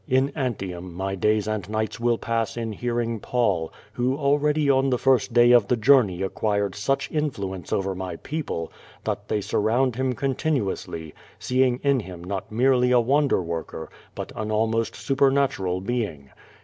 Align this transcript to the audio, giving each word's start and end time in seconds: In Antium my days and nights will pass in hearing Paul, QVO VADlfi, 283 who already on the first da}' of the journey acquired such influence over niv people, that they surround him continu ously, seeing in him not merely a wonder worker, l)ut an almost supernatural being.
In 0.07 0.29
Antium 0.29 0.95
my 0.95 1.13
days 1.13 1.47
and 1.47 1.69
nights 1.69 1.99
will 1.99 2.17
pass 2.17 2.57
in 2.57 2.71
hearing 2.73 3.19
Paul, 3.19 3.67
QVO 3.67 3.67
VADlfi, 3.67 3.95
283 3.97 4.05
who 4.09 4.17
already 4.17 4.69
on 4.71 4.89
the 4.89 4.97
first 4.97 5.31
da}' 5.31 5.51
of 5.51 5.67
the 5.67 5.77
journey 5.77 6.23
acquired 6.23 6.73
such 6.73 7.11
influence 7.11 7.71
over 7.71 7.95
niv 7.95 8.23
people, 8.23 8.71
that 9.03 9.27
they 9.27 9.41
surround 9.41 9.97
him 9.97 10.13
continu 10.15 10.71
ously, 10.71 11.13
seeing 11.37 11.79
in 11.83 11.99
him 11.99 12.23
not 12.23 12.51
merely 12.51 12.89
a 12.89 12.99
wonder 12.99 13.43
worker, 13.43 13.91
l)ut 14.17 14.31
an 14.35 14.49
almost 14.49 14.95
supernatural 14.95 15.81
being. 15.81 16.31